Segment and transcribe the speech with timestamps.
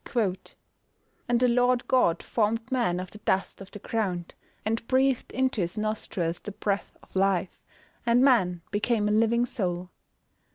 [0.09, 0.55] [Verse:
[1.29, 4.33] "And the Lord God formed man of the dust of the ground,
[4.65, 7.61] and breathed into his nostrils the breath of life;
[8.03, 9.91] and man became a living soul."